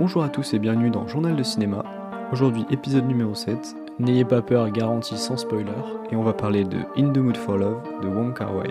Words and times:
Bonjour 0.00 0.22
à 0.22 0.28
tous 0.28 0.54
et 0.54 0.60
bienvenue 0.60 0.90
dans 0.90 1.08
Journal 1.08 1.34
de 1.34 1.42
cinéma. 1.42 1.84
Aujourd'hui 2.30 2.64
épisode 2.70 3.08
numéro 3.08 3.34
7. 3.34 3.74
N'ayez 3.98 4.24
pas 4.24 4.42
peur, 4.42 4.70
garantie 4.70 5.18
sans 5.18 5.36
spoiler. 5.36 5.72
Et 6.12 6.14
on 6.14 6.22
va 6.22 6.32
parler 6.32 6.62
de 6.62 6.78
In 6.96 7.12
the 7.12 7.18
Mood 7.18 7.36
for 7.36 7.56
Love 7.56 7.82
de 8.00 8.06
Wong 8.06 8.32
Kar 8.32 8.54
Wai. 8.54 8.68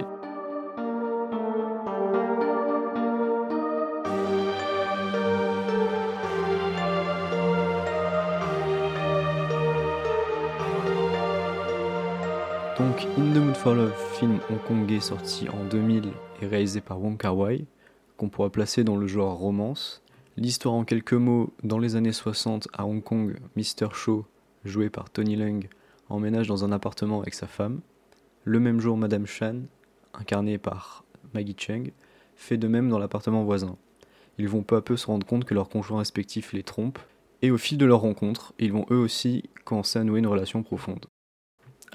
Donc 12.80 13.06
In 13.18 13.34
the 13.34 13.44
Mood 13.44 13.58
for 13.58 13.76
Love, 13.76 13.94
film 14.14 14.40
hongkongais 14.50 15.02
sorti 15.02 15.50
en 15.50 15.66
2000 15.70 16.06
et 16.42 16.46
réalisé 16.46 16.80
par 16.80 17.02
Wong 17.02 17.18
Kar 17.18 17.38
Wai, 17.38 17.66
qu'on 18.16 18.30
pourra 18.30 18.50
placer 18.50 18.86
dans 18.86 18.96
le 18.96 19.08
genre 19.08 19.38
romance. 19.38 20.02
L'histoire 20.40 20.76
en 20.76 20.86
quelques 20.86 21.14
mots, 21.14 21.52
dans 21.64 21.80
les 21.80 21.96
années 21.96 22.14
60 22.14 22.68
à 22.72 22.86
Hong 22.86 23.04
Kong, 23.04 23.38
Mr. 23.56 23.88
Shaw, 23.92 24.24
joué 24.66 24.92
par 24.92 25.10
Tony 25.10 25.36
Leung, 25.36 25.68
emménage 26.10 26.48
dans 26.48 26.64
un 26.64 26.72
appartement 26.72 27.22
avec 27.22 27.34
sa 27.34 27.48
femme. 27.48 27.82
Le 28.44 28.60
même 28.60 28.80
jour, 28.80 28.98
Madame 28.98 29.26
Chan, 29.26 29.62
incarnée 30.14 30.60
par 30.60 31.04
Maggie 31.34 31.56
Cheng, 31.58 31.92
fait 32.36 32.58
de 32.58 32.68
même 32.68 32.88
dans 32.88 33.00
l'appartement 33.00 33.44
voisin. 33.46 33.78
Ils 34.38 34.48
vont 34.48 34.62
peu 34.62 34.76
à 34.76 34.82
peu 34.82 34.96
se 34.96 35.08
rendre 35.08 35.26
compte 35.26 35.44
que 35.44 35.56
leurs 35.56 35.70
conjoints 35.70 35.98
respectifs 35.98 36.54
les 36.54 36.62
trompent, 36.62 37.00
et 37.42 37.50
au 37.50 37.58
fil 37.58 37.80
de 37.80 37.86
leur 37.88 38.02
rencontre, 38.02 38.54
ils 38.60 38.72
vont 38.72 38.86
eux 38.92 39.00
aussi 39.00 39.50
commencer 39.66 39.98
à 39.98 40.04
nouer 40.04 40.20
une 40.20 40.28
relation 40.28 40.62
profonde. 40.62 41.08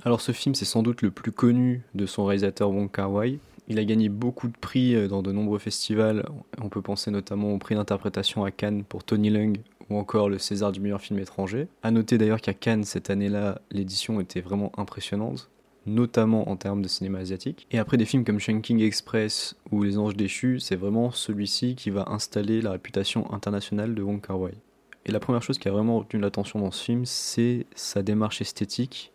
Alors 0.02 0.20
ce 0.20 0.32
film, 0.32 0.56
c'est 0.56 0.65
sans 0.65 0.82
doute 0.82 1.02
le 1.02 1.12
plus 1.12 1.30
connu 1.30 1.82
de 1.95 2.06
son 2.06 2.24
réalisateur 2.24 2.70
Wong 2.70 2.90
Kar 2.90 3.12
Wai. 3.12 3.38
Il 3.69 3.79
a 3.79 3.84
gagné 3.84 4.09
beaucoup 4.09 4.48
de 4.48 4.57
prix 4.57 4.95
euh, 4.95 5.09
dans 5.09 5.23
de 5.23 5.33
nombreux 5.33 5.59
festivals. 5.59 6.29
On 6.61 6.69
peut 6.69 6.83
penser 6.83 7.11
notamment 7.11 7.52
au 7.52 7.59
prix 7.59 7.75
d'interprétation 7.75 8.45
à 8.45 8.51
Cannes 8.51 8.85
pour 8.85 9.05
Tony 9.05 9.30
Leung 9.30 9.59
ou 9.91 9.96
encore 9.96 10.29
le 10.29 10.38
César 10.38 10.73
du 10.73 10.80
meilleur 10.80 11.01
film 11.01 11.18
étranger. 11.18 11.68
A 11.83 11.90
noter 11.90 12.18
d'ailleurs 12.18 12.40
qu'à 12.40 12.55
Cannes 12.55 12.85
cette 12.85 13.10
année-là, 13.10 13.60
l'édition 13.71 14.21
était 14.21 14.40
vraiment 14.40 14.73
impressionnante, 14.77 15.51
notamment 15.87 16.49
en 16.49 16.57
termes 16.57 16.83
de 16.83 16.88
cinéma 16.88 17.18
asiatique. 17.18 17.66
Et 17.71 17.79
après 17.79 17.96
des 17.96 18.05
films 18.05 18.24
comme 18.24 18.40
Shanking 18.40 18.80
Express 18.80 19.57
ou 19.71 19.83
Les 19.83 19.99
Anges 19.99 20.16
déchus, 20.16 20.60
c'est 20.60 20.77
vraiment 20.77 21.13
celui-ci 21.13 21.74
qui 21.74 21.90
va 21.90 22.07
installer 22.09 22.63
la 22.63 22.73
réputation 22.73 23.33
internationale 23.33 23.95
de 23.95 24.02
Wong 24.02 24.21
Kar 24.21 24.40
Wai. 24.40 24.55
Et 25.05 25.13
la 25.13 25.21
première 25.21 25.43
chose 25.43 25.59
qui 25.59 25.68
a 25.68 25.73
vraiment 25.73 25.99
retenu 25.99 26.21
l'attention 26.21 26.60
dans 26.60 26.71
ce 26.71 26.83
film, 26.83 27.05
c'est 27.05 27.66
sa 27.74 28.02
démarche 28.02 28.40
esthétique 28.40 29.13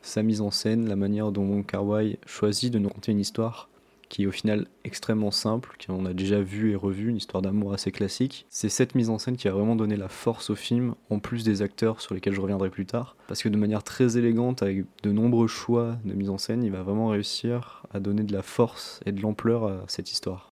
sa 0.00 0.22
mise 0.22 0.40
en 0.40 0.50
scène, 0.50 0.88
la 0.88 0.96
manière 0.96 1.32
dont 1.32 1.46
Wong 1.46 1.66
Kar 1.66 1.84
Wai 1.84 2.18
choisit 2.26 2.72
de 2.72 2.78
nous 2.78 2.88
raconter 2.88 3.12
une 3.12 3.20
histoire 3.20 3.68
qui 4.08 4.22
est 4.22 4.26
au 4.26 4.32
final 4.32 4.66
extrêmement 4.84 5.30
simple, 5.30 5.76
qu'on 5.84 6.06
a 6.06 6.14
déjà 6.14 6.40
vu 6.40 6.72
et 6.72 6.76
revu, 6.76 7.08
une 7.08 7.16
histoire 7.16 7.42
d'amour 7.42 7.72
assez 7.72 7.92
classique. 7.92 8.46
C'est 8.48 8.68
cette 8.68 8.94
mise 8.94 9.10
en 9.10 9.18
scène 9.18 9.36
qui 9.36 9.48
a 9.48 9.52
vraiment 9.52 9.76
donné 9.76 9.96
la 9.96 10.08
force 10.08 10.50
au 10.50 10.54
film, 10.54 10.94
en 11.10 11.18
plus 11.18 11.44
des 11.44 11.62
acteurs 11.62 12.00
sur 12.00 12.14
lesquels 12.14 12.34
je 12.34 12.40
reviendrai 12.40 12.70
plus 12.70 12.86
tard, 12.86 13.16
parce 13.26 13.42
que 13.42 13.48
de 13.48 13.56
manière 13.56 13.82
très 13.82 14.16
élégante, 14.16 14.62
avec 14.62 14.84
de 15.02 15.12
nombreux 15.12 15.46
choix 15.46 15.98
de 16.04 16.14
mise 16.14 16.30
en 16.30 16.38
scène, 16.38 16.62
il 16.62 16.72
va 16.72 16.82
vraiment 16.82 17.08
réussir 17.08 17.82
à 17.92 18.00
donner 18.00 18.22
de 18.22 18.32
la 18.32 18.42
force 18.42 19.00
et 19.06 19.12
de 19.12 19.20
l'ampleur 19.20 19.64
à 19.64 19.84
cette 19.88 20.10
histoire. 20.10 20.48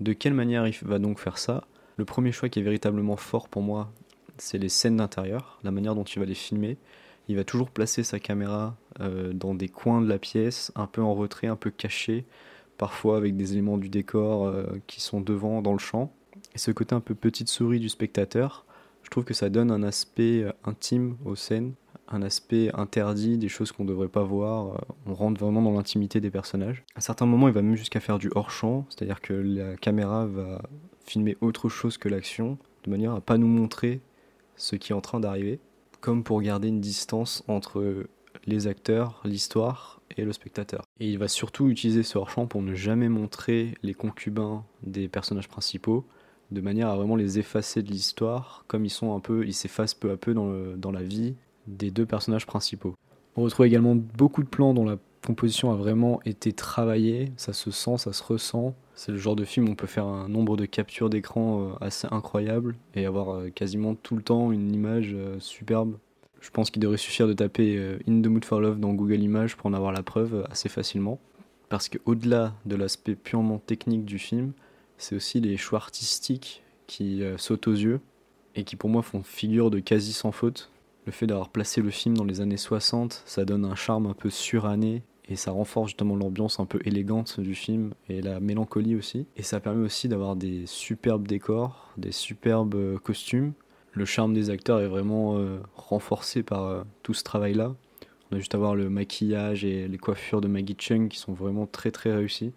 De 0.00 0.12
quelle 0.12 0.34
manière 0.34 0.66
il 0.66 0.76
va 0.82 0.98
donc 0.98 1.18
faire 1.20 1.38
ça? 1.38 1.64
Le 1.96 2.04
premier 2.04 2.32
choix 2.32 2.48
qui 2.48 2.58
est 2.58 2.62
véritablement 2.62 3.16
fort 3.16 3.48
pour 3.48 3.62
moi, 3.62 3.92
c'est 4.38 4.58
les 4.58 4.68
scènes 4.68 4.96
d'intérieur, 4.96 5.60
la 5.62 5.70
manière 5.70 5.94
dont 5.94 6.04
il 6.04 6.18
va 6.18 6.24
les 6.24 6.34
filmer, 6.34 6.76
il 7.28 7.36
va 7.36 7.44
toujours 7.44 7.70
placer 7.70 8.02
sa 8.02 8.18
caméra 8.18 8.76
euh, 9.00 9.32
dans 9.32 9.54
des 9.54 9.68
coins 9.68 10.00
de 10.00 10.08
la 10.08 10.18
pièce, 10.18 10.72
un 10.74 10.86
peu 10.86 11.02
en 11.02 11.14
retrait, 11.14 11.46
un 11.46 11.56
peu 11.56 11.70
caché, 11.70 12.24
parfois 12.78 13.16
avec 13.16 13.36
des 13.36 13.52
éléments 13.52 13.78
du 13.78 13.88
décor 13.88 14.46
euh, 14.46 14.66
qui 14.86 15.00
sont 15.00 15.20
devant 15.20 15.62
dans 15.62 15.72
le 15.72 15.78
champ. 15.78 16.12
Et 16.54 16.58
ce 16.58 16.70
côté 16.70 16.94
un 16.94 17.00
peu 17.00 17.14
petite 17.14 17.48
souris 17.48 17.80
du 17.80 17.88
spectateur, 17.88 18.64
je 19.02 19.10
trouve 19.10 19.24
que 19.24 19.34
ça 19.34 19.50
donne 19.50 19.70
un 19.70 19.82
aspect 19.82 20.42
euh, 20.42 20.52
intime 20.64 21.16
aux 21.24 21.36
scènes, 21.36 21.74
un 22.08 22.22
aspect 22.22 22.70
interdit, 22.74 23.38
des 23.38 23.48
choses 23.48 23.72
qu'on 23.72 23.84
ne 23.84 23.88
devrait 23.88 24.08
pas 24.08 24.22
voir. 24.22 24.84
On 25.06 25.14
rentre 25.14 25.40
vraiment 25.40 25.62
dans 25.62 25.72
l'intimité 25.72 26.20
des 26.20 26.30
personnages. 26.30 26.84
À 26.94 27.00
certains 27.00 27.26
moments, 27.26 27.48
il 27.48 27.54
va 27.54 27.62
même 27.62 27.76
jusqu'à 27.76 28.00
faire 28.00 28.18
du 28.18 28.30
hors-champ, 28.34 28.84
c'est-à-dire 28.90 29.20
que 29.20 29.32
la 29.32 29.76
caméra 29.76 30.26
va 30.26 30.60
filmer 31.06 31.36
autre 31.40 31.68
chose 31.68 31.96
que 31.96 32.08
l'action, 32.08 32.58
de 32.84 32.90
manière 32.90 33.12
à 33.12 33.20
pas 33.20 33.38
nous 33.38 33.46
montrer 33.46 34.00
ce 34.56 34.76
qui 34.76 34.92
est 34.92 34.94
en 34.94 35.00
train 35.00 35.18
d'arriver 35.18 35.60
comme 36.04 36.22
pour 36.22 36.42
garder 36.42 36.68
une 36.68 36.82
distance 36.82 37.42
entre 37.48 38.04
les 38.44 38.66
acteurs, 38.66 39.22
l'histoire 39.24 39.93
et 40.16 40.24
le 40.24 40.32
spectateur. 40.32 40.82
Et 41.00 41.10
il 41.10 41.18
va 41.18 41.28
surtout 41.28 41.68
utiliser 41.68 42.02
ce 42.02 42.18
hors-champ 42.18 42.46
pour 42.46 42.62
ne 42.62 42.74
jamais 42.74 43.08
montrer 43.08 43.74
les 43.82 43.94
concubins 43.94 44.64
des 44.82 45.08
personnages 45.08 45.48
principaux, 45.48 46.04
de 46.50 46.60
manière 46.60 46.88
à 46.88 46.96
vraiment 46.96 47.16
les 47.16 47.38
effacer 47.38 47.82
de 47.82 47.90
l'histoire, 47.90 48.64
comme 48.68 48.84
ils 48.84 48.90
sont 48.90 49.14
un 49.14 49.20
peu, 49.20 49.46
ils 49.46 49.54
s'effacent 49.54 49.94
peu 49.94 50.10
à 50.10 50.16
peu 50.16 50.34
dans, 50.34 50.76
dans 50.76 50.92
la 50.92 51.02
vie 51.02 51.34
des 51.66 51.90
deux 51.90 52.06
personnages 52.06 52.46
principaux. 52.46 52.94
On 53.36 53.42
retrouve 53.42 53.66
également 53.66 53.96
beaucoup 53.96 54.42
de 54.42 54.48
plans 54.48 54.74
dont 54.74 54.84
la 54.84 54.98
composition 55.24 55.72
a 55.72 55.76
vraiment 55.76 56.20
été 56.24 56.52
travaillée, 56.52 57.32
ça 57.36 57.52
se 57.52 57.70
sent, 57.70 57.98
ça 57.98 58.12
se 58.12 58.22
ressent. 58.22 58.74
C'est 58.94 59.10
le 59.10 59.18
genre 59.18 59.34
de 59.34 59.44
film 59.44 59.68
où 59.68 59.72
on 59.72 59.74
peut 59.74 59.86
faire 59.86 60.06
un 60.06 60.28
nombre 60.28 60.56
de 60.56 60.66
captures 60.66 61.10
d'écran 61.10 61.62
euh, 61.62 61.84
assez 61.84 62.06
incroyable 62.10 62.76
et 62.94 63.06
avoir 63.06 63.34
euh, 63.34 63.50
quasiment 63.50 63.94
tout 63.94 64.14
le 64.14 64.22
temps 64.22 64.52
une 64.52 64.72
image 64.72 65.12
euh, 65.14 65.40
superbe. 65.40 65.96
Je 66.44 66.50
pense 66.50 66.70
qu'il 66.70 66.82
devrait 66.82 66.98
suffire 66.98 67.26
de 67.26 67.32
taper 67.32 67.96
In 68.06 68.20
the 68.20 68.26
Mood 68.26 68.44
for 68.44 68.60
Love 68.60 68.78
dans 68.78 68.92
Google 68.92 69.22
Images 69.22 69.56
pour 69.56 69.66
en 69.66 69.72
avoir 69.72 69.92
la 69.92 70.02
preuve 70.02 70.46
assez 70.50 70.68
facilement. 70.68 71.18
Parce 71.70 71.88
qu'au-delà 71.88 72.52
de 72.66 72.76
l'aspect 72.76 73.14
purement 73.14 73.58
technique 73.58 74.04
du 74.04 74.18
film, 74.18 74.52
c'est 74.98 75.16
aussi 75.16 75.40
les 75.40 75.56
choix 75.56 75.78
artistiques 75.78 76.62
qui 76.86 77.22
sautent 77.38 77.66
aux 77.66 77.72
yeux 77.72 78.00
et 78.54 78.64
qui 78.64 78.76
pour 78.76 78.90
moi 78.90 79.00
font 79.00 79.22
figure 79.22 79.70
de 79.70 79.80
quasi 79.80 80.12
sans 80.12 80.32
faute. 80.32 80.70
Le 81.06 81.12
fait 81.12 81.26
d'avoir 81.26 81.48
placé 81.48 81.80
le 81.80 81.90
film 81.90 82.14
dans 82.14 82.24
les 82.24 82.42
années 82.42 82.58
60, 82.58 83.22
ça 83.24 83.46
donne 83.46 83.64
un 83.64 83.74
charme 83.74 84.06
un 84.06 84.14
peu 84.14 84.28
suranné 84.28 85.02
et 85.26 85.36
ça 85.36 85.50
renforce 85.50 85.88
justement 85.88 86.14
l'ambiance 86.14 86.60
un 86.60 86.66
peu 86.66 86.78
élégante 86.84 87.40
du 87.40 87.54
film 87.54 87.94
et 88.10 88.20
la 88.20 88.38
mélancolie 88.38 88.96
aussi. 88.96 89.26
Et 89.38 89.42
ça 89.42 89.60
permet 89.60 89.82
aussi 89.82 90.08
d'avoir 90.08 90.36
des 90.36 90.66
superbes 90.66 91.26
décors, 91.26 91.90
des 91.96 92.12
superbes 92.12 92.98
costumes. 92.98 93.54
Le 93.94 94.04
charme 94.04 94.34
des 94.34 94.50
acteurs 94.50 94.80
est 94.80 94.88
vraiment 94.88 95.38
euh, 95.38 95.58
renforcé 95.76 96.42
par 96.42 96.64
euh, 96.64 96.82
tout 97.02 97.14
ce 97.14 97.22
travail-là. 97.22 97.74
On 98.30 98.36
a 98.36 98.38
juste 98.38 98.54
à 98.54 98.58
voir 98.58 98.74
le 98.74 98.90
maquillage 98.90 99.64
et 99.64 99.86
les 99.86 99.98
coiffures 99.98 100.40
de 100.40 100.48
Maggie 100.48 100.76
Chung 100.78 101.08
qui 101.08 101.18
sont 101.18 101.32
vraiment 101.32 101.66
très 101.66 101.90
très 101.90 102.12
réussis. 102.12 102.52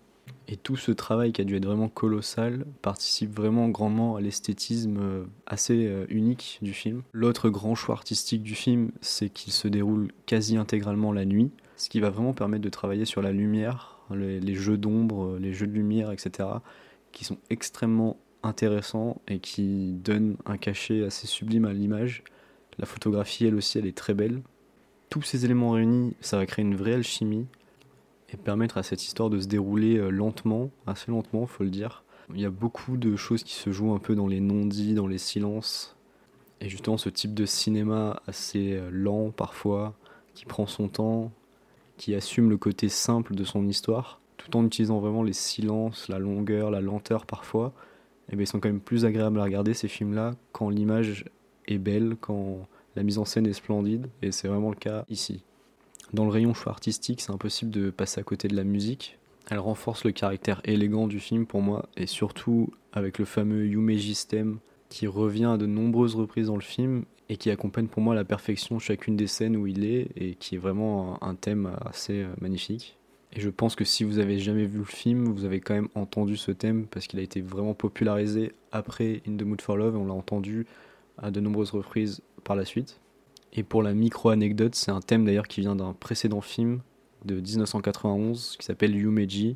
Et 0.49 0.57
tout 0.57 0.75
ce 0.75 0.91
travail 0.91 1.31
qui 1.31 1.41
a 1.41 1.43
dû 1.43 1.55
être 1.55 1.65
vraiment 1.65 1.89
colossal 1.89 2.65
participe 2.81 3.35
vraiment 3.35 3.69
grandement 3.69 4.15
à 4.15 4.21
l'esthétisme 4.21 4.97
euh, 4.99 5.23
assez 5.45 5.91
unique 6.09 6.59
du 6.61 6.73
film. 6.73 7.03
L'autre 7.13 7.49
grand 7.49 7.75
choix 7.75 7.95
artistique 7.95 8.43
du 8.43 8.55
film, 8.55 8.91
c'est 9.01 9.29
qu'il 9.29 9.53
se 9.53 9.67
déroule 9.67 10.11
quasi 10.25 10.57
intégralement 10.57 11.11
la 11.11 11.25
nuit 11.25 11.51
ce 11.77 11.89
qui 11.89 11.99
va 11.99 12.09
vraiment 12.09 12.33
permettre 12.33 12.63
de 12.63 12.69
travailler 12.69 13.05
sur 13.05 13.21
la 13.21 13.31
lumière, 13.31 13.99
les, 14.11 14.55
jeux 14.55 14.77
d'ombre, 14.77 15.37
les 15.39 15.53
jeux 15.53 15.67
de 15.67 15.73
lumière, 15.73 16.11
etc., 16.11 16.49
qui 17.11 17.23
sont 17.23 17.37
extrêmement 17.49 18.17
intéressants 18.43 19.21
et 19.27 19.39
qui 19.39 19.93
donnent 19.93 20.37
un 20.45 20.57
cachet 20.57 21.03
assez 21.03 21.27
sublime 21.27 21.65
à 21.65 21.73
l'image. 21.73 22.23
La 22.79 22.85
photographie, 22.85 23.45
elle 23.45 23.55
aussi, 23.55 23.77
elle 23.77 23.87
est 23.87 23.97
très 23.97 24.13
belle. 24.13 24.41
Tous 25.09 25.21
ces 25.21 25.45
éléments 25.45 25.71
réunis, 25.71 26.15
ça 26.21 26.37
va 26.37 26.45
créer 26.45 26.63
une 26.65 26.75
vraie 26.75 26.93
alchimie 26.93 27.47
et 28.31 28.37
permettre 28.37 28.77
à 28.77 28.83
cette 28.83 29.03
histoire 29.03 29.29
de 29.29 29.39
se 29.39 29.47
dérouler 29.47 29.97
euh, 29.97 30.09
lentement, 30.09 30.69
assez 30.85 31.11
lentement, 31.11 31.45
faut 31.47 31.63
le 31.63 31.69
dire. 31.69 32.03
Il 32.33 32.41
y 32.41 32.45
a 32.45 32.49
beaucoup 32.49 32.97
de 32.97 33.15
choses 33.15 33.43
qui 33.43 33.53
se 33.53 33.71
jouent 33.71 33.93
un 33.93 33.99
peu 33.99 34.15
dans 34.15 34.27
les 34.27 34.41
non-dits, 34.41 34.93
dans 34.93 35.07
les 35.07 35.17
silences. 35.17 35.95
Et 36.59 36.67
justement, 36.67 36.97
ce 36.97 37.09
type 37.09 37.33
de 37.33 37.45
cinéma 37.45 38.21
assez 38.27 38.73
euh, 38.73 38.89
lent 38.91 39.31
parfois, 39.31 39.95
qui 40.33 40.45
prend 40.45 40.67
son 40.67 40.89
temps, 40.89 41.31
qui 41.97 42.13
assume 42.15 42.49
le 42.49 42.57
côté 42.57 42.89
simple 42.89 43.33
de 43.33 43.43
son 43.43 43.67
histoire, 43.67 44.19
tout 44.35 44.55
en 44.57 44.65
utilisant 44.65 44.99
vraiment 44.99 45.23
les 45.23 45.33
silences, 45.33 46.09
la 46.09 46.19
longueur, 46.19 46.69
la 46.69 46.81
lenteur 46.81 47.25
parfois, 47.25 47.73
eh 48.29 48.35
bien 48.35 48.43
ils 48.43 48.47
sont 48.47 48.59
quand 48.59 48.69
même 48.69 48.79
plus 48.79 49.05
agréables 49.05 49.39
à 49.39 49.43
regarder 49.43 49.73
ces 49.73 49.87
films-là 49.87 50.35
quand 50.51 50.69
l'image 50.69 51.25
est 51.67 51.77
belle, 51.77 52.17
quand 52.19 52.67
la 52.95 53.03
mise 53.03 53.17
en 53.17 53.25
scène 53.25 53.45
est 53.45 53.53
splendide, 53.53 54.07
et 54.21 54.31
c'est 54.31 54.47
vraiment 54.47 54.69
le 54.69 54.75
cas 54.75 55.05
ici. 55.09 55.43
Dans 56.13 56.23
le 56.23 56.31
rayon 56.31 56.53
choix 56.53 56.71
artistique, 56.71 57.21
c'est 57.21 57.31
impossible 57.31 57.71
de 57.71 57.89
passer 57.89 58.19
à 58.19 58.23
côté 58.23 58.47
de 58.47 58.55
la 58.55 58.63
musique. 58.63 59.19
Elle 59.49 59.59
renforce 59.59 60.03
le 60.03 60.11
caractère 60.11 60.61
élégant 60.63 61.07
du 61.07 61.19
film 61.19 61.45
pour 61.45 61.61
moi, 61.61 61.87
et 61.95 62.07
surtout 62.07 62.69
avec 62.93 63.19
le 63.19 63.25
fameux 63.25 63.65
Yumeji 63.65 64.15
theme 64.27 64.59
qui 64.89 65.07
revient 65.07 65.51
à 65.53 65.57
de 65.57 65.65
nombreuses 65.65 66.15
reprises 66.15 66.47
dans 66.47 66.55
le 66.55 66.61
film 66.61 67.03
et 67.29 67.37
qui 67.37 67.51
accompagne 67.51 67.87
pour 67.87 68.01
moi 68.01 68.15
la 68.15 68.23
perfection 68.23 68.79
chacune 68.79 69.17
des 69.17 69.27
scènes 69.27 69.57
où 69.57 69.67
il 69.67 69.85
est 69.85 70.07
et 70.15 70.35
qui 70.35 70.55
est 70.55 70.59
vraiment 70.59 71.21
un, 71.21 71.35
thème 71.35 71.71
assez 71.85 72.23
euh, 72.23 72.29
magnifique. 72.39 72.97
Et 73.37 73.39
je 73.39 73.51
pense 73.51 73.75
que 73.75 73.85
si 73.85 74.03
vous 74.03 74.17
avez 74.17 74.39
jamais 74.39 74.65
vu 74.65 74.79
le 74.79 74.83
film, 74.83 75.25
vous 75.25 75.45
avez 75.45 75.59
quand 75.59 75.75
même 75.75 75.89
entendu 75.93 76.37
ce 76.37 76.49
thème 76.49 76.87
parce 76.87 77.05
qu'il 77.05 77.19
a 77.19 77.21
été 77.21 77.39
vraiment 77.39 77.75
popularisé 77.75 78.51
après 78.71 79.21
In 79.27 79.37
the 79.37 79.43
Mood 79.43 79.61
for 79.61 79.77
Love 79.77 79.93
et 79.93 79.97
on 79.97 80.07
l'a 80.07 80.13
entendu 80.13 80.65
à 81.19 81.29
de 81.29 81.39
nombreuses 81.39 81.69
reprises 81.69 82.21
par 82.43 82.55
la 82.55 82.65
suite. 82.65 82.99
Et 83.53 83.61
pour 83.61 83.83
la 83.83 83.93
micro-anecdote, 83.93 84.73
c'est 84.73 84.89
un 84.89 85.01
thème 85.01 85.23
d'ailleurs 85.23 85.47
qui 85.47 85.61
vient 85.61 85.75
d'un 85.75 85.93
précédent 85.93 86.41
film 86.41 86.79
de 87.25 87.35
1991 87.35 88.57
qui 88.57 88.65
s'appelle 88.65 88.95
Yumeji 88.95 89.55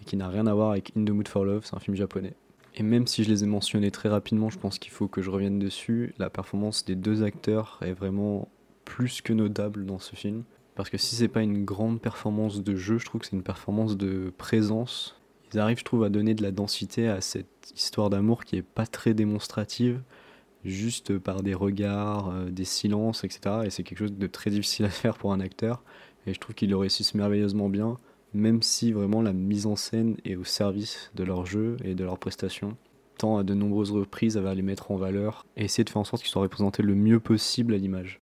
et 0.00 0.04
qui 0.04 0.16
n'a 0.16 0.28
rien 0.28 0.46
à 0.46 0.54
voir 0.54 0.70
avec 0.70 0.92
In 0.96 1.04
the 1.04 1.10
Mood 1.10 1.26
for 1.26 1.44
Love, 1.44 1.64
c'est 1.64 1.74
un 1.74 1.80
film 1.80 1.96
japonais. 1.96 2.34
Et 2.76 2.84
même 2.84 3.08
si 3.08 3.24
je 3.24 3.30
les 3.30 3.42
ai 3.42 3.48
mentionnés 3.48 3.90
très 3.90 4.08
rapidement, 4.08 4.48
je 4.48 4.60
pense 4.60 4.78
qu'il 4.78 4.92
faut 4.92 5.08
que 5.08 5.22
je 5.22 5.30
revienne 5.30 5.58
dessus. 5.58 6.14
La 6.18 6.30
performance 6.30 6.84
des 6.84 6.94
deux 6.94 7.24
acteurs 7.24 7.80
est 7.82 7.94
vraiment 7.94 8.46
plus 8.84 9.22
que 9.22 9.32
notable 9.32 9.86
dans 9.86 9.98
ce 9.98 10.14
film. 10.14 10.44
Parce 10.78 10.90
que 10.90 10.96
si 10.96 11.16
c'est 11.16 11.26
pas 11.26 11.42
une 11.42 11.64
grande 11.64 12.00
performance 12.00 12.62
de 12.62 12.76
jeu, 12.76 12.98
je 12.98 13.04
trouve 13.04 13.20
que 13.20 13.26
c'est 13.26 13.34
une 13.34 13.42
performance 13.42 13.96
de 13.96 14.32
présence. 14.38 15.16
Ils 15.52 15.58
arrivent, 15.58 15.80
je 15.80 15.84
trouve, 15.84 16.04
à 16.04 16.08
donner 16.08 16.34
de 16.34 16.42
la 16.44 16.52
densité 16.52 17.08
à 17.08 17.20
cette 17.20 17.72
histoire 17.74 18.10
d'amour 18.10 18.44
qui 18.44 18.54
est 18.54 18.62
pas 18.62 18.86
très 18.86 19.12
démonstrative, 19.12 20.00
juste 20.64 21.18
par 21.18 21.42
des 21.42 21.52
regards, 21.52 22.30
euh, 22.30 22.50
des 22.50 22.64
silences, 22.64 23.24
etc. 23.24 23.40
Et 23.64 23.70
c'est 23.70 23.82
quelque 23.82 23.98
chose 23.98 24.12
de 24.12 24.26
très 24.28 24.52
difficile 24.52 24.84
à 24.84 24.88
faire 24.90 25.18
pour 25.18 25.32
un 25.32 25.40
acteur. 25.40 25.82
Et 26.28 26.32
je 26.32 26.38
trouve 26.38 26.54
qu'ils 26.54 26.70
le 26.70 26.76
réussissent 26.76 27.16
merveilleusement 27.16 27.68
bien, 27.68 27.96
même 28.32 28.62
si 28.62 28.92
vraiment 28.92 29.20
la 29.20 29.32
mise 29.32 29.66
en 29.66 29.74
scène 29.74 30.16
est 30.24 30.36
au 30.36 30.44
service 30.44 31.10
de 31.16 31.24
leur 31.24 31.44
jeu 31.44 31.76
et 31.82 31.96
de 31.96 32.04
leur 32.04 32.18
prestation. 32.18 32.76
À 33.20 33.42
de 33.42 33.52
nombreuses 33.52 33.90
reprises 33.90 34.36
à 34.36 34.54
les 34.54 34.62
mettre 34.62 34.92
en 34.92 34.96
valeur 34.96 35.44
et 35.56 35.64
essayer 35.64 35.82
de 35.82 35.90
faire 35.90 36.00
en 36.00 36.04
sorte 36.04 36.22
qu'ils 36.22 36.30
soient 36.30 36.42
représentés 36.42 36.84
le 36.84 36.94
mieux 36.94 37.18
possible 37.18 37.74
à 37.74 37.76
l'image. 37.76 38.20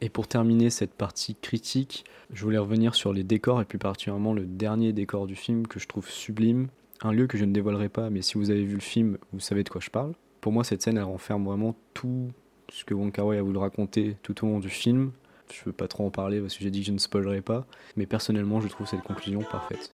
Et 0.00 0.08
pour 0.08 0.28
terminer 0.28 0.70
cette 0.70 0.94
partie 0.94 1.34
critique, 1.34 2.04
je 2.32 2.44
voulais 2.44 2.58
revenir 2.58 2.94
sur 2.94 3.12
les 3.12 3.24
décors 3.24 3.60
et 3.60 3.64
plus 3.64 3.78
particulièrement 3.78 4.32
le 4.32 4.46
dernier 4.46 4.92
décor 4.92 5.26
du 5.26 5.34
film 5.34 5.66
que 5.66 5.80
je 5.80 5.88
trouve 5.88 6.08
sublime. 6.08 6.68
Un 7.02 7.12
lieu 7.12 7.26
que 7.26 7.38
je 7.38 7.44
ne 7.44 7.52
dévoilerai 7.52 7.88
pas, 7.88 8.10
mais 8.10 8.22
si 8.22 8.34
vous 8.34 8.50
avez 8.50 8.64
vu 8.64 8.74
le 8.74 8.80
film, 8.80 9.18
vous 9.32 9.40
savez 9.40 9.64
de 9.64 9.68
quoi 9.68 9.80
je 9.80 9.90
parle. 9.90 10.12
Pour 10.40 10.52
moi, 10.52 10.62
cette 10.62 10.82
scène, 10.82 10.98
elle 10.98 11.04
renferme 11.04 11.44
vraiment 11.44 11.74
tout 11.94 12.30
ce 12.70 12.84
que 12.84 12.94
Wong 12.94 13.10
Kar-wai 13.10 13.38
a 13.38 13.42
voulu 13.42 13.58
raconter 13.58 14.16
tout 14.22 14.44
au 14.44 14.48
long 14.48 14.60
du 14.60 14.68
film. 14.68 15.10
Je 15.52 15.60
ne 15.60 15.64
veux 15.66 15.72
pas 15.72 15.88
trop 15.88 16.06
en 16.06 16.10
parler 16.10 16.40
parce 16.40 16.56
que 16.56 16.62
j'ai 16.62 16.70
dit 16.70 16.80
que 16.80 16.86
je 16.86 16.92
ne 16.92 16.98
spoilerai 16.98 17.40
pas, 17.40 17.66
mais 17.96 18.06
personnellement, 18.06 18.60
je 18.60 18.68
trouve 18.68 18.86
cette 18.86 19.02
conclusion 19.02 19.40
parfaite. 19.40 19.90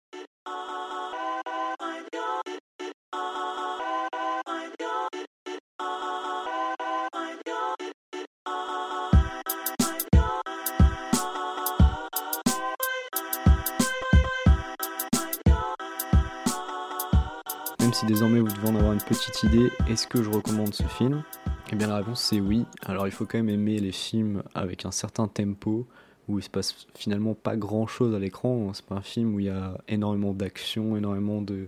Même 17.85 17.93
si 17.93 18.07
désormais 18.07 18.41
vous 18.41 18.49
devez 18.49 18.69
en 18.69 18.77
avoir 18.77 18.95
une 18.95 19.03
petite 19.03 19.43
idée, 19.43 19.71
est-ce 19.91 20.07
que 20.07 20.23
je 20.23 20.31
recommande 20.31 20.73
ce 20.73 20.85
film? 20.85 21.23
Eh 21.71 21.77
bien 21.77 21.87
la 21.87 21.99
réponse 21.99 22.23
c'est 22.23 22.41
oui. 22.41 22.65
Alors 22.81 23.07
il 23.07 23.11
faut 23.11 23.27
quand 23.27 23.37
même 23.37 23.51
aimer 23.51 23.79
les 23.79 23.93
films 23.93 24.43
avec 24.55 24.87
un 24.87 24.91
certain 24.91 25.29
tempo, 25.29 25.87
où 26.27 26.39
il 26.39 26.43
se 26.43 26.49
passe 26.49 26.87
finalement 26.95 27.35
pas 27.35 27.57
grand 27.57 27.87
chose 27.87 28.15
à 28.15 28.19
l'écran. 28.19 28.73
C'est 28.73 28.87
pas 28.87 28.95
un 28.95 29.03
film 29.03 29.35
où 29.35 29.41
il 29.41 29.47
y 29.47 29.51
a 29.51 29.77
énormément 29.87 30.33
d'action, 30.33 30.97
énormément 30.97 31.43
de, 31.43 31.67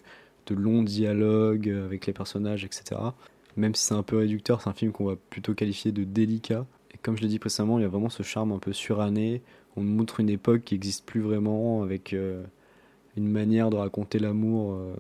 longs 0.49 0.83
dialogues 0.83 1.69
avec 1.69 2.07
les 2.07 2.15
personnages, 2.15 2.65
etc. 2.65 2.99
Même 3.59 3.75
si 3.75 3.85
c'est 3.85 3.95
un 3.95 4.03
peu 4.03 4.17
réducteur, 4.17 4.63
c'est 4.63 4.71
un 4.71 4.73
film 4.73 4.93
qu'on 4.93 5.05
va 5.05 5.17
plutôt 5.17 5.53
qualifier 5.53 5.93
de 5.93 6.05
délicat. 6.05 6.65
Et 6.95 6.97
comme 6.97 7.19
je 7.19 7.21
l'ai 7.21 7.29
dit 7.29 7.39
précédemment, 7.39 7.79
il 7.79 7.83
y 7.83 7.85
a 7.85 7.89
vraiment 7.89 8.09
ce 8.09 8.23
charme 8.23 8.53
un 8.53 8.59
peu 8.59 8.73
suranné. 8.73 9.43
On 9.77 9.83
montre 9.83 10.21
une 10.21 10.31
époque 10.31 10.63
qui 10.65 10.77
n'existe 10.77 11.05
plus 11.05 11.21
vraiment, 11.21 11.83
avec 11.83 12.15
euh, 12.15 12.43
une 13.19 13.29
manière 13.29 13.69
de 13.69 13.77
raconter 13.77 14.19
l'amour 14.19 14.73
euh, 14.73 14.95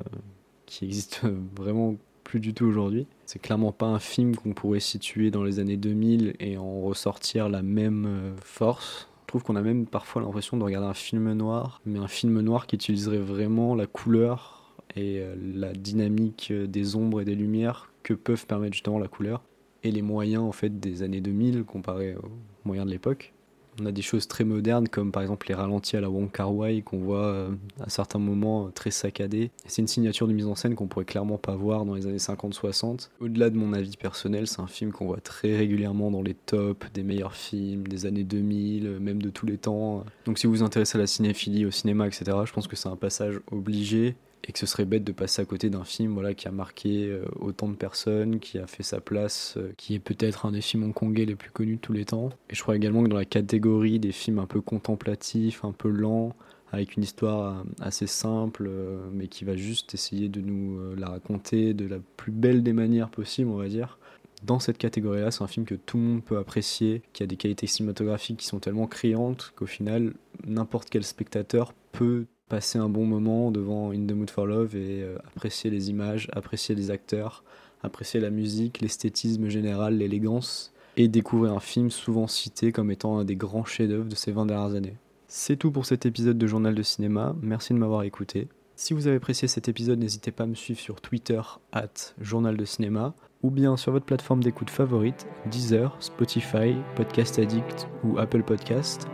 qui 0.66 0.84
existe 0.84 1.22
vraiment 1.56 1.96
plus 2.26 2.40
du 2.40 2.52
tout 2.54 2.66
aujourd'hui. 2.66 3.06
C'est 3.24 3.38
clairement 3.38 3.72
pas 3.72 3.86
un 3.86 4.00
film 4.00 4.34
qu'on 4.34 4.52
pourrait 4.52 4.80
situer 4.80 5.30
dans 5.30 5.44
les 5.44 5.60
années 5.60 5.76
2000 5.76 6.34
et 6.40 6.58
en 6.58 6.80
ressortir 6.80 7.48
la 7.48 7.62
même 7.62 8.06
euh, 8.06 8.36
force. 8.42 9.08
Je 9.22 9.28
trouve 9.28 9.44
qu'on 9.44 9.56
a 9.56 9.62
même 9.62 9.86
parfois 9.86 10.22
l'impression 10.22 10.56
de 10.56 10.64
regarder 10.64 10.88
un 10.88 10.94
film 10.94 11.32
noir, 11.32 11.80
mais 11.86 11.98
un 11.98 12.08
film 12.08 12.40
noir 12.40 12.66
qui 12.66 12.76
utiliserait 12.76 13.18
vraiment 13.18 13.74
la 13.74 13.86
couleur 13.86 14.74
et 14.96 15.20
euh, 15.20 15.36
la 15.54 15.72
dynamique 15.72 16.48
euh, 16.50 16.66
des 16.66 16.96
ombres 16.96 17.20
et 17.20 17.24
des 17.24 17.34
lumières 17.36 17.92
que 18.02 18.14
peuvent 18.14 18.46
permettre 18.46 18.74
justement 18.74 18.98
la 18.98 19.08
couleur 19.08 19.42
et 19.84 19.92
les 19.92 20.02
moyens 20.02 20.42
en 20.42 20.52
fait 20.52 20.80
des 20.80 21.02
années 21.02 21.20
2000 21.20 21.64
comparés 21.64 22.16
aux 22.16 22.30
moyens 22.64 22.86
de 22.86 22.92
l'époque. 22.92 23.34
On 23.80 23.86
a 23.86 23.92
des 23.92 24.02
choses 24.02 24.26
très 24.26 24.44
modernes 24.44 24.88
comme 24.88 25.12
par 25.12 25.22
exemple 25.22 25.46
les 25.48 25.54
ralentis 25.54 25.96
à 25.96 26.00
la 26.00 26.08
Wong 26.08 26.30
Kar 26.30 26.54
Wai 26.54 26.82
qu'on 26.82 26.98
voit 26.98 27.24
euh, 27.24 27.50
à 27.80 27.90
certains 27.90 28.18
moments 28.18 28.66
euh, 28.66 28.70
très 28.70 28.90
saccadés. 28.90 29.50
C'est 29.66 29.82
une 29.82 29.88
signature 29.88 30.26
de 30.26 30.32
mise 30.32 30.46
en 30.46 30.54
scène 30.54 30.74
qu'on 30.74 30.86
pourrait 30.86 31.04
clairement 31.04 31.38
pas 31.38 31.54
voir 31.56 31.84
dans 31.84 31.94
les 31.94 32.06
années 32.06 32.16
50-60. 32.16 33.10
Au-delà 33.20 33.50
de 33.50 33.56
mon 33.56 33.72
avis 33.72 33.96
personnel, 33.96 34.46
c'est 34.46 34.60
un 34.60 34.66
film 34.66 34.92
qu'on 34.92 35.06
voit 35.06 35.20
très 35.20 35.56
régulièrement 35.56 36.10
dans 36.10 36.22
les 36.22 36.34
tops 36.34 36.90
des 36.92 37.02
meilleurs 37.02 37.34
films 37.34 37.86
des 37.86 38.06
années 38.06 38.24
2000, 38.24 38.86
euh, 38.86 38.98
même 38.98 39.20
de 39.20 39.30
tous 39.30 39.46
les 39.46 39.58
temps. 39.58 40.04
Donc 40.24 40.38
si 40.38 40.46
vous 40.46 40.54
vous 40.54 40.62
intéressez 40.62 40.96
à 40.96 41.00
la 41.00 41.06
cinéphilie, 41.06 41.66
au 41.66 41.70
cinéma, 41.70 42.06
etc., 42.06 42.24
je 42.44 42.52
pense 42.52 42.68
que 42.68 42.76
c'est 42.76 42.88
un 42.88 42.96
passage 42.96 43.40
obligé 43.50 44.16
et 44.44 44.52
que 44.52 44.58
ce 44.58 44.66
serait 44.66 44.84
bête 44.84 45.04
de 45.04 45.12
passer 45.12 45.42
à 45.42 45.44
côté 45.44 45.70
d'un 45.70 45.84
film 45.84 46.12
voilà, 46.14 46.34
qui 46.34 46.46
a 46.48 46.52
marqué 46.52 47.06
euh, 47.06 47.24
autant 47.40 47.68
de 47.68 47.74
personnes, 47.74 48.38
qui 48.38 48.58
a 48.58 48.66
fait 48.66 48.82
sa 48.82 49.00
place, 49.00 49.54
euh, 49.56 49.72
qui 49.76 49.94
est 49.94 49.98
peut-être 49.98 50.46
un 50.46 50.52
des 50.52 50.60
films 50.60 50.84
hongkongais 50.84 51.24
les 51.24 51.34
plus 51.34 51.50
connus 51.50 51.76
de 51.76 51.80
tous 51.80 51.92
les 51.92 52.04
temps. 52.04 52.30
Et 52.50 52.54
je 52.54 52.62
crois 52.62 52.76
également 52.76 53.02
que 53.02 53.08
dans 53.08 53.16
la 53.16 53.24
catégorie 53.24 53.98
des 53.98 54.12
films 54.12 54.38
un 54.38 54.46
peu 54.46 54.60
contemplatifs, 54.60 55.64
un 55.64 55.72
peu 55.72 55.88
lents, 55.88 56.34
avec 56.72 56.96
une 56.96 57.02
histoire 57.02 57.58
euh, 57.58 57.62
assez 57.80 58.06
simple, 58.06 58.70
mais 59.12 59.26
qui 59.26 59.44
va 59.44 59.56
juste 59.56 59.94
essayer 59.94 60.28
de 60.28 60.40
nous 60.40 60.94
la 60.94 61.08
raconter 61.08 61.74
de 61.74 61.86
la 61.86 61.98
plus 62.16 62.32
belle 62.32 62.62
des 62.62 62.72
manières 62.72 63.10
possibles, 63.10 63.50
on 63.50 63.56
va 63.56 63.68
dire. 63.68 63.98
Dans 64.44 64.60
cette 64.60 64.78
catégorie-là, 64.78 65.30
c'est 65.30 65.42
un 65.42 65.48
film 65.48 65.64
que 65.64 65.74
tout 65.74 65.96
le 65.96 66.02
monde 66.02 66.24
peut 66.24 66.36
apprécier, 66.36 67.02
qui 67.12 67.22
a 67.22 67.26
des 67.26 67.36
qualités 67.36 67.66
cinématographiques 67.66 68.38
qui 68.38 68.46
sont 68.46 68.60
tellement 68.60 68.86
criantes 68.86 69.52
qu'au 69.56 69.66
final, 69.66 70.12
n'importe 70.46 70.90
quel 70.90 71.04
spectateur 71.04 71.72
peut 71.92 72.26
passer 72.48 72.78
un 72.78 72.88
bon 72.88 73.04
moment 73.04 73.50
devant 73.50 73.90
In 73.90 74.06
the 74.06 74.12
Mood 74.12 74.30
for 74.30 74.46
Love 74.46 74.76
et 74.76 75.02
euh, 75.02 75.18
apprécier 75.26 75.70
les 75.70 75.90
images, 75.90 76.28
apprécier 76.32 76.74
les 76.74 76.90
acteurs, 76.90 77.44
apprécier 77.82 78.20
la 78.20 78.30
musique, 78.30 78.80
l'esthétisme 78.80 79.48
général, 79.48 79.98
l'élégance 79.98 80.72
et 80.96 81.08
découvrir 81.08 81.52
un 81.52 81.60
film 81.60 81.90
souvent 81.90 82.26
cité 82.26 82.72
comme 82.72 82.90
étant 82.90 83.18
un 83.18 83.24
des 83.24 83.36
grands 83.36 83.64
chefs-d'œuvre 83.64 84.08
de 84.08 84.14
ces 84.14 84.32
20 84.32 84.46
dernières 84.46 84.74
années. 84.74 84.96
C'est 85.28 85.56
tout 85.56 85.70
pour 85.70 85.86
cet 85.86 86.06
épisode 86.06 86.38
de 86.38 86.46
Journal 86.46 86.74
de 86.74 86.82
cinéma, 86.82 87.34
merci 87.42 87.74
de 87.74 87.78
m'avoir 87.78 88.04
écouté. 88.04 88.48
Si 88.76 88.92
vous 88.92 89.06
avez 89.06 89.16
apprécié 89.16 89.48
cet 89.48 89.68
épisode, 89.68 89.98
n'hésitez 89.98 90.30
pas 90.30 90.44
à 90.44 90.46
me 90.46 90.54
suivre 90.54 90.78
sur 90.78 91.00
Twitter, 91.00 91.40
at 91.72 92.14
Journal 92.20 92.56
de 92.56 92.64
Cinéma, 92.64 93.14
ou 93.42 93.50
bien 93.50 93.76
sur 93.76 93.92
votre 93.92 94.04
plateforme 94.04 94.42
d'écoute 94.42 94.70
favorite, 94.70 95.26
Deezer, 95.50 95.96
Spotify, 96.00 96.74
Podcast 96.94 97.38
Addict 97.38 97.88
ou 98.04 98.18
Apple 98.18 98.42
Podcast. 98.42 99.06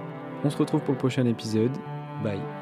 On 0.44 0.50
se 0.50 0.56
retrouve 0.56 0.82
pour 0.82 0.94
le 0.94 0.99
prochain 0.99 1.26
épisode. 1.26 1.73
Bye. 2.25 2.62